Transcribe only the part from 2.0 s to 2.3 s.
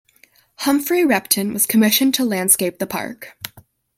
to